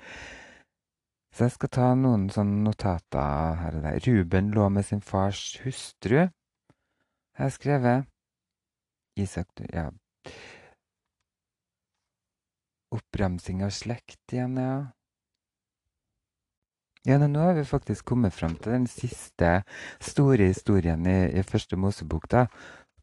[1.35, 3.99] Så jeg skal ta noen sånne notater her og der.
[4.07, 6.23] Ruben lå med sin fars hustru.
[6.23, 8.07] Jeg har skrevet
[9.16, 9.90] Isak Ja.
[12.95, 14.95] Oppramsing av slekt igjen, ja.
[17.07, 19.61] Ja, nå har vi faktisk kommet fram til den siste
[20.03, 22.47] store historien i, i første Mosebok, da.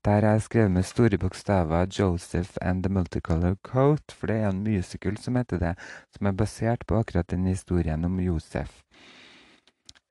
[0.03, 4.63] Der jeg skrevet med store bokstaver 'Joseph and the Multicolor Coat', for det er en
[4.63, 5.77] musical som heter det,
[6.11, 8.81] som er basert på akkurat den historien om Josef,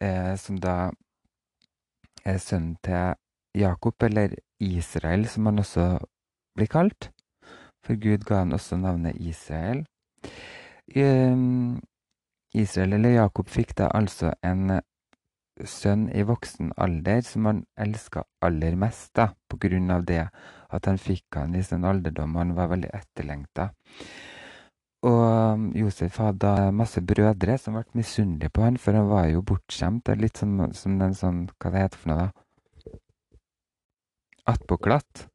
[0.00, 0.90] eh, som da
[2.24, 3.14] er sønnen til
[3.54, 4.28] Jakob, eller
[4.60, 5.98] Israel, som han også
[6.56, 7.10] blir kalt.
[7.84, 9.84] For Gud ga han også navnet Israel.
[12.54, 14.80] Israel eller Jakob fikk da altså en
[15.68, 20.26] sønn i voksen alder som han elska aller mest, da, på grunn av det
[20.72, 23.70] at han fikk han i sin alderdom, han var veldig etterlengta.
[25.02, 29.42] Og um, Josef hadde masse brødre som ble misunnelige på han, for han var jo
[29.42, 30.12] bortskjemt.
[30.18, 32.98] Litt som, som den sånn, hva det heter for noe, da?
[34.52, 35.26] Attpåklatt.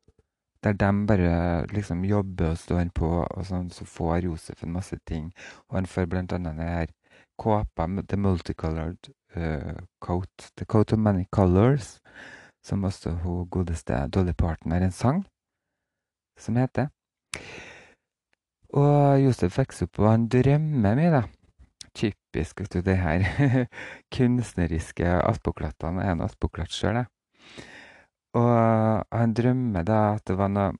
[0.63, 1.33] Der de bare
[1.69, 5.27] liksom jobber og står på, og sånn, så får Josef en masse ting.
[5.67, 6.95] Og han får blant annet det her
[7.37, 10.51] kåpa, The Multicolored uh, Coat.
[10.57, 11.99] The Coat of Many Colors,
[12.65, 15.25] som også hun godeste Dolly Parton har en sang
[16.37, 16.89] som heter.
[18.77, 21.23] Og Josef vokser opp, og han drømmer mye, da.
[21.97, 23.23] Typisk vet du, det her
[24.15, 26.03] kunstneriske attpåklattene.
[26.03, 27.07] Jeg er en attpåklatt sjøl, jeg.
[28.37, 30.75] Og han drømmer da at det var noe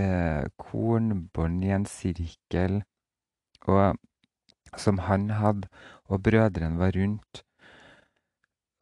[0.00, 2.80] eh, kornbånd i en sirkel,
[3.68, 4.00] og
[4.76, 5.68] som han hadde,
[6.04, 7.42] og brødrene var rundt.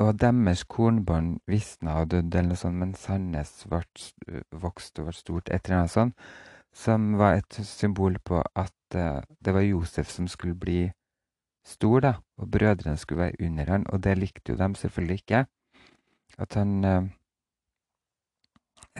[0.01, 5.51] Og deres kornbarn visna og døde, eller noe sånt, mens Sandnes vokste og ble stort,
[5.51, 6.31] et eller annet sånt,
[6.73, 10.81] som var et symbol på at uh, det var Josef som skulle bli
[11.67, 15.45] stor, da, og brødrene skulle være under han, og det likte jo dem selvfølgelig ikke.
[16.39, 17.05] At han uh,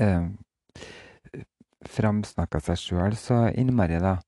[0.01, 0.29] uh
[1.89, 4.19] framsnakka seg sjøl så innmari, da.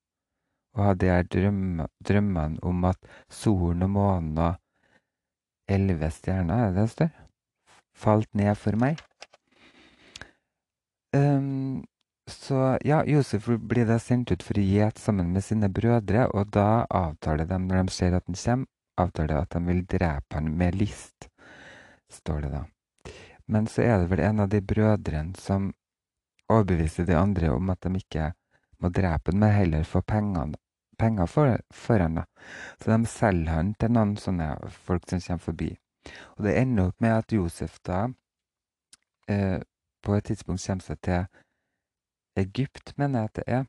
[0.73, 1.63] Og hadde jeg her drøm,
[2.01, 4.53] drømmene om at solen og månen og
[5.69, 7.11] elleve stjerner, er det det står?
[7.93, 9.01] Falt ned for meg.
[11.13, 11.83] Um,
[12.25, 16.49] så ja, Josef blir da sendt ut for å gjete sammen med sine brødre, og
[16.55, 20.49] da avtaler de, når de ser at han kommer, avtaler at de vil drepe han
[20.57, 21.29] med list,
[22.09, 22.63] står det da.
[23.45, 25.71] Men så er det vel en av de brødrene som
[26.49, 28.31] overbeviser de andre om at de ikke
[28.81, 30.57] må drepe han, men heller få pengene,
[30.99, 32.15] penger for, for han.
[32.15, 32.25] da.
[32.81, 34.49] Så de selger han til noen sånne
[34.85, 35.69] folk som kommer forbi.
[36.37, 38.07] Og det ender opp med at Josef da
[39.29, 39.59] eh,
[40.03, 41.25] på et tidspunkt kommer seg til
[42.37, 43.63] Egypt, mener jeg at det er.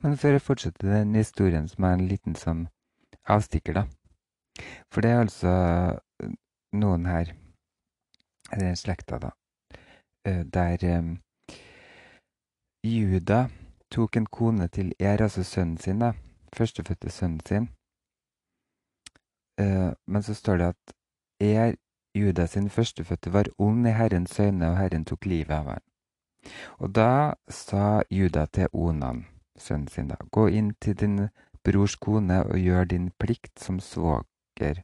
[0.00, 2.66] Men før jeg fortsetter den historien, som er en liten sånn
[3.28, 3.84] avstikker, da.
[4.92, 5.52] For det er altså
[6.24, 6.32] eh,
[6.72, 7.34] noen her,
[8.56, 9.30] den slekta, da,
[10.26, 11.12] eh, der um,
[12.82, 13.48] Juda
[13.90, 16.12] tok en kone til Er, altså sønnen sin, da.
[16.52, 17.68] Førstefødte sønnen sin.
[19.60, 20.94] Uh, men så står det at
[21.40, 21.74] Er
[22.14, 25.82] Juda sin førstefødte var ond i Herrens øyne, og Herren tok livet av ham.
[26.78, 29.26] Og da sa Juda til Onan,
[29.58, 31.28] sønnen sin, da, gå inn til din
[31.64, 34.82] brors kone og gjør din plikt som svoger,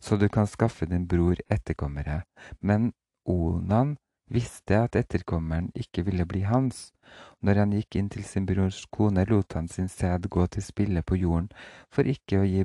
[0.00, 2.22] så du kan skaffe din bror etterkommere.
[2.60, 2.92] Men
[3.24, 3.96] Onan
[4.32, 6.92] visste at etterkommeren ikke ville bli hans.
[7.40, 11.02] Når han gikk inn til sin brors kone, lot han sin sæd gå til spille
[11.02, 11.50] på jorden
[11.92, 12.64] for ikke å gi,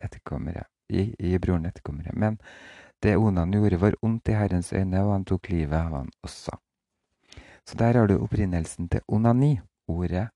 [0.00, 2.14] etterkommere, gi, gi broren etterkommere.
[2.14, 2.38] Men
[3.02, 6.58] det Onan gjorde, var ondt i Herrens øyne, og han tok livet av han også.
[7.66, 10.28] Så der har du opprinnelsen til onani, ordet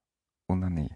[0.49, 0.89] onani.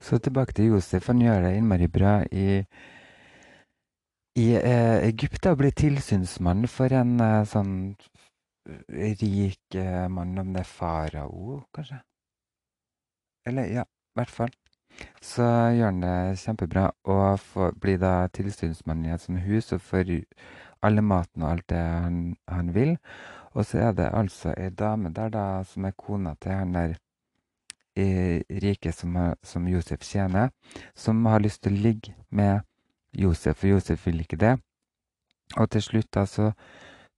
[0.00, 1.06] Så tilbake til Josef.
[1.06, 2.64] Han gjør det innmari bra i,
[4.38, 5.46] i eh, Egypt.
[5.50, 7.94] Og blir tilsynsmann for en eh, sånn
[9.20, 12.00] rik eh, mann, om det er farao, kanskje?
[13.46, 14.54] Eller, ja, i hvert fall.
[15.20, 15.44] Så
[15.74, 20.12] gjør han det kjempebra, og får, blir da tilsynsmann i et sånt hus og får
[20.84, 22.94] alle maten og alt det han, han vil.
[23.54, 26.96] Og så er det altså ei dame der da, som er kona til han der
[27.96, 30.50] eh, rike som, som, Josef tjener,
[30.94, 32.62] som har lyst til å ligge med
[33.18, 34.54] Josef, og Josef vil ikke det.
[35.56, 36.52] Og til slutt da så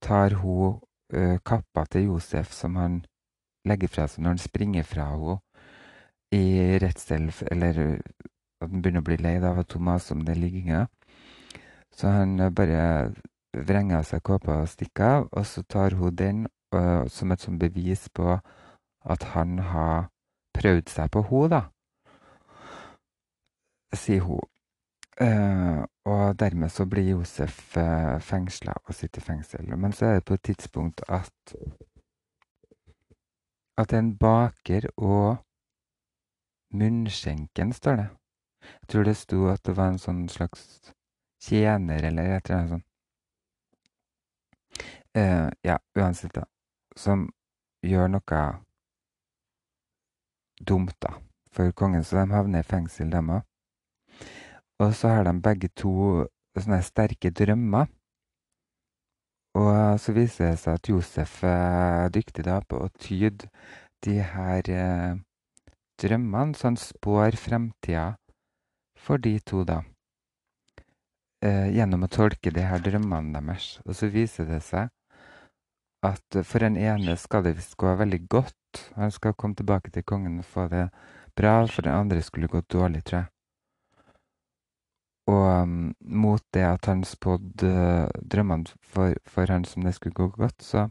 [0.02, 0.80] tar hun
[1.12, 3.04] ø, kappa til Josef, som han
[3.66, 5.38] legger fra seg når han springer fra henne
[6.34, 7.78] i redsel eller
[8.60, 10.86] at han begynner å bli lei av at hun maser om den ligginga.
[11.96, 13.12] Så han bare
[13.56, 17.44] vrenger av seg kåpa og stikker av, og så tar hun den uh, som et
[17.44, 18.36] sånn bevis på
[19.06, 20.08] at han har
[20.56, 21.62] prøvd seg på henne, da.
[23.96, 24.42] Sier hun.
[25.20, 29.78] Uh, og dermed så blir Josef uh, fengsla og sitter i fengsel.
[29.78, 31.56] Men så er det på et tidspunkt at
[33.78, 35.36] at en baker og
[36.70, 38.08] Munnskjenken, står det.
[38.62, 40.92] Jeg tror det sto at det var en sånn slags
[41.40, 42.86] tjener eller et eller annet sånt.
[45.16, 46.44] Uh, ja, uansett, da.
[46.96, 47.28] Som
[47.86, 48.40] gjør noe
[50.60, 51.14] dumt, da,
[51.52, 52.04] for kongen.
[52.04, 53.46] Så de havner i fengsel, dem òg.
[54.82, 57.88] Og så har de begge to sånne sterke drømmer.
[59.56, 63.48] Og så viser det seg at Josef er dyktig da på å tyde
[64.04, 65.16] de her eh,
[66.02, 68.10] drømmene, så han spår fremtida
[69.00, 69.80] for de to, da.
[71.44, 73.78] Eh, gjennom å tolke de her drømmene deres.
[73.86, 74.92] Og så viser det seg
[76.04, 78.82] at for den ene skal det visst gå veldig godt.
[79.00, 80.88] Han skal komme tilbake til kongen og få det
[81.36, 81.62] bra.
[81.64, 83.35] For den andre skulle gå dårlig, tror jeg.
[85.26, 87.70] Og um, mot det at han spådde
[88.30, 90.86] drømmene for, for, han som det skulle gå godt, så,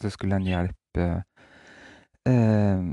[0.00, 1.08] så skulle han hjelpe
[2.28, 2.92] uh,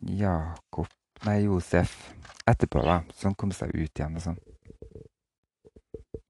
[0.00, 0.88] Jakob
[1.20, 2.14] Nei, Josef
[2.48, 4.38] etterpå, da, som kom seg ut igjen og sånn.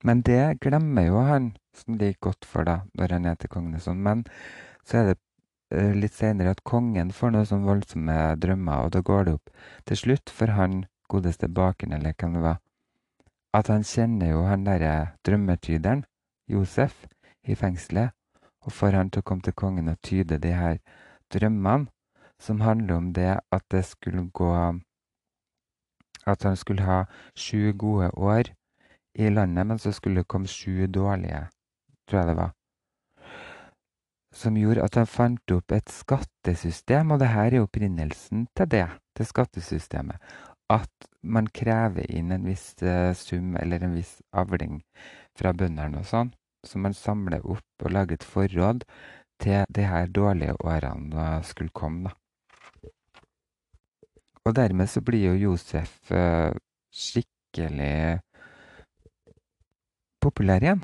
[0.03, 3.53] Men det glemmer jo han som det gikk godt for, da, når han er til
[3.53, 4.01] kongen og sånn.
[4.03, 4.25] Men
[4.83, 5.17] så er det
[5.77, 9.55] uh, litt seinere at kongen får noen sånn voldsomme drømmer, og da går det opp
[9.87, 10.81] til slutt for han
[11.13, 12.59] godeste bakeren, eller hvem det var,
[13.55, 16.05] at han kjenner jo han derre drømmetyderen,
[16.51, 17.07] Josef,
[17.43, 18.13] i fengselet,
[18.61, 20.79] og får han til å komme til kongen og tyde de her
[21.33, 21.89] drømmene
[22.41, 24.53] som handler om det at det skulle gå
[26.27, 28.53] At han skulle ha sju gode år
[29.15, 31.49] i landet, men så skulle det komme sju dårlige,
[32.07, 32.53] tror jeg det var.
[34.33, 38.87] Som gjorde at han fant opp et skattesystem, og det her er opprinnelsen til det,
[39.17, 40.21] til skattesystemet.
[40.71, 44.81] At man krever inn en viss uh, sum eller en viss avling
[45.39, 46.33] fra bøndene og sånn.
[46.67, 48.85] Så man samler opp og lager et forråd
[49.41, 52.17] til de her dårlige årene skulle komme, da.
[54.49, 56.53] Og dermed så blir jo Josef uh,
[56.93, 58.21] skikkelig
[60.21, 60.83] populær igjen.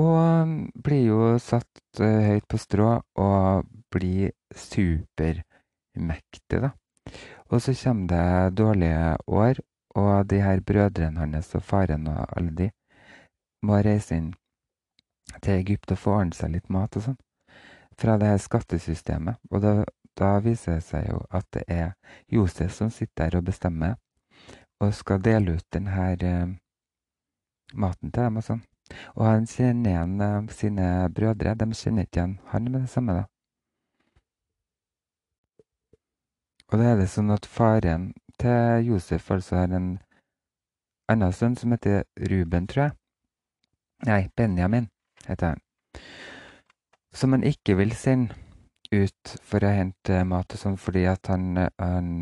[0.00, 0.48] Og
[0.84, 6.70] blir jo satt uh, høyt på strå og blir supermektig, da.
[7.50, 9.54] Og så kommer det dårlige år,
[9.94, 12.70] og de her brødrene hans og faren og alle de
[13.66, 14.30] må reise inn
[15.42, 17.18] til Egypt og få ordne seg litt mat og sånn.
[17.98, 19.42] Fra det her skattesystemet.
[19.50, 19.72] Og da,
[20.16, 21.92] da, viser det seg jo at det er
[22.32, 23.98] Josef som sitter der og bestemmer,
[24.80, 26.54] og skal dele ut den her eh,
[27.74, 28.62] maten til dem og sånn.
[29.18, 31.54] Og han kjenner igjen uh, sine brødre.
[31.54, 33.26] De kjenner ikke igjen han med det samme, da.
[36.70, 39.88] Og da er det sånn at faren til Josef altså har en
[41.10, 42.94] annen sønn som heter Ruben, tror jeg.
[44.06, 44.86] Nei, Benjamin
[45.26, 45.64] heter han.
[47.10, 48.38] Som han ikke vil sende
[48.94, 52.12] ut for å hente mat og sånn, fordi at han, han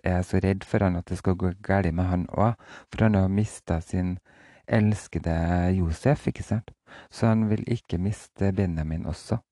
[0.00, 2.56] er så redd for han at det skal gå galt med han òg.
[2.88, 4.16] For han har mista sin
[4.64, 5.36] elskede
[5.76, 6.72] Josef, ikke sant?
[7.12, 9.42] Så han vil ikke miste Benjamin også.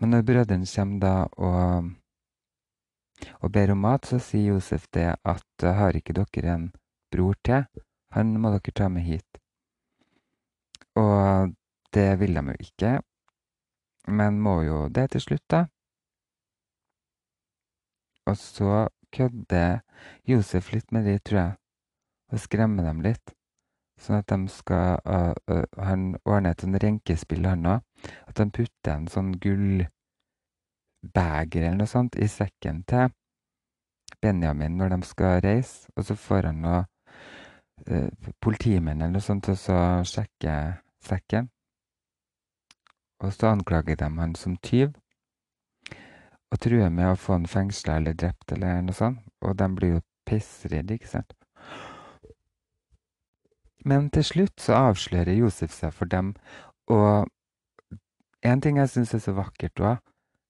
[0.00, 1.92] Men når brødrene kommer da og
[3.40, 6.66] og ber om mat, så sier Josef det at har ikke dere en
[7.12, 7.64] bror til?
[8.16, 9.40] Han må dere ta med hit.
[10.96, 11.54] Og
[11.94, 12.92] det vil de jo ikke,
[14.08, 15.64] men må jo det til slutt, da.
[18.26, 19.80] Og så kødder
[20.26, 21.56] Josef litt med de, tror jeg,
[22.32, 23.34] og skremmer dem litt.
[24.02, 27.84] Sånn at de skal uh, uh, Han ordner et sånn renkespill, han òg.
[28.28, 29.86] At de putter en sånn gull
[31.14, 33.12] beger eller noe sånt i sekken til
[34.22, 36.84] Benjamin når de skal reise, og så får han noe
[37.86, 40.56] eh, politimenn eller noe sånt til å sjekke
[41.04, 41.50] sekken.
[43.24, 44.92] Og så anklager de han som tyv
[46.52, 49.22] og truer med å få han fengsla eller drept eller noe sånt.
[49.42, 51.34] Og de blir jo pissredde, ikke sant?
[53.86, 56.34] Men til slutt så avslører Josef seg for dem,
[56.90, 57.28] og
[58.42, 60.00] en ting jeg syns er så vakkert òg,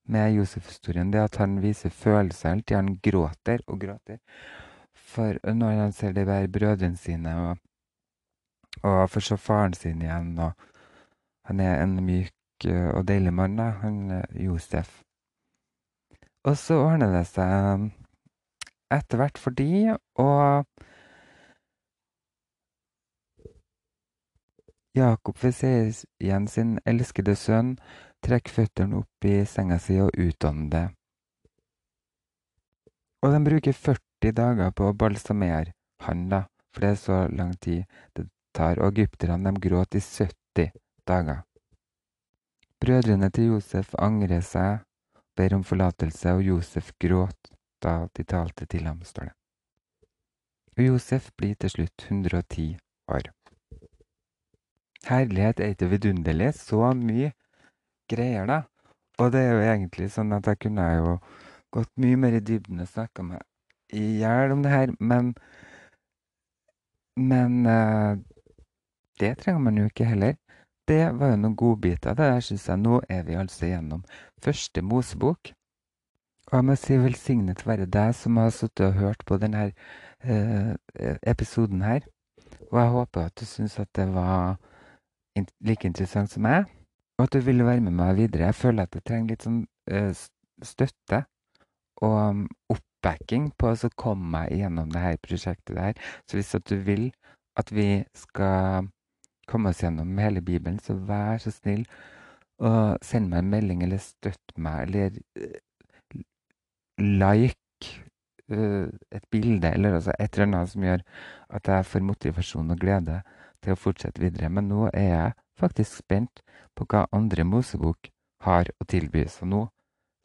[0.06, 2.80] med Josef-historien, det at han viser følelser hele tida.
[2.80, 4.18] Han gråter og gråter.
[4.94, 7.58] For når han ser de der brødrene sine, og,
[8.82, 10.52] og får se faren sin igjen og
[11.46, 15.02] Han er en myk eh, og deilig mann, da, han eh, Josef.
[16.42, 17.84] Og så ordner det seg
[18.90, 20.66] etter hvert for de, og
[24.96, 25.70] Jakob vil se
[26.20, 27.76] igjen sin elskede sønn,
[28.26, 30.88] Trekk føttene opp i senga si og utånd det.
[33.22, 35.72] Og de bruker 40 dager på å balsamere
[36.02, 36.40] han, da,
[36.74, 37.84] for det er så lang tid
[38.18, 38.80] det tar.
[38.82, 40.74] Og egypterne gråt i 70
[41.06, 41.44] dager.
[42.82, 44.82] Brødrene til Josef angrer seg,
[45.38, 49.36] ber om forlatelse, og Josef gråt da de talte til ham, står det.
[50.76, 52.74] Og Josef blir til slutt 110
[53.08, 53.30] år.
[55.06, 56.52] Herlighet er ikke vidunderlig.
[56.58, 57.30] Så mye
[58.08, 58.62] greier, da.
[59.18, 61.18] Og det er jo egentlig sånn at jeg kunne jo
[61.72, 63.44] gått mye mer i dybden og snakka meg
[63.94, 65.34] i hjel om det her, men
[67.16, 68.18] Men uh,
[69.20, 70.34] det trenger man jo ikke heller.
[70.88, 72.12] Det var jo noen godbiter.
[72.14, 72.78] Det der syns jeg.
[72.78, 74.04] Nå er vi altså gjennom
[74.44, 75.52] første Mosebok.
[76.52, 79.72] Og jeg må si velsignet være deg som har sittet og hørt på denne
[80.28, 80.74] uh,
[81.22, 82.04] episoden her.
[82.70, 84.58] Og jeg håper at du syns at det var
[85.64, 86.68] like interessant som meg
[87.16, 88.50] og at du vil være med meg videre.
[88.50, 89.62] Jeg føler at jeg trenger litt sånn
[89.92, 90.24] uh,
[90.64, 91.22] støtte
[92.04, 92.42] og um,
[92.72, 96.02] oppbacking på å komme meg gjennom det her prosjektet der.
[96.28, 97.08] Så hvis at du vil
[97.56, 98.90] at vi skal
[99.48, 101.86] komme oss gjennom hele Bibelen, så vær så snill
[102.56, 106.20] og send meg en melding eller støtt meg, eller uh,
[107.00, 107.96] like
[108.52, 111.04] uh, et bilde, eller altså et eller annet som gjør
[111.58, 113.20] at jeg får motivasjon og glede
[113.64, 114.48] til å fortsette videre.
[114.52, 116.42] Men nå er jeg faktisk spent
[116.76, 118.10] på hva andre Mosebok
[118.46, 119.24] har å tilby.
[119.28, 119.66] Så nå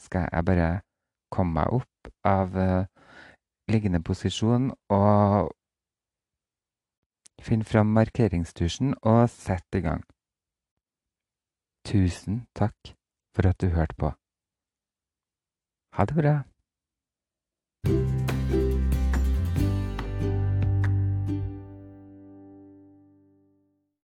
[0.01, 0.69] skal jeg bare
[1.32, 2.86] komme meg opp av uh,
[3.71, 5.51] liggende posisjon og
[7.41, 10.03] finne fram markeringstusjen og sette i gang.
[11.88, 12.93] Tusen takk
[13.34, 14.13] for at du hørte på.
[15.97, 16.36] Ha det bra.